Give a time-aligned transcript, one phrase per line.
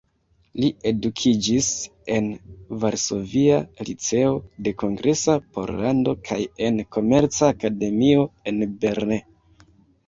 [0.61, 1.67] Li edukiĝis
[2.15, 2.31] en
[2.85, 3.59] Varsovia
[3.91, 4.33] Liceo
[4.69, 9.25] de Kongresa Pollando kaj en Komerca Akademio en Berlin.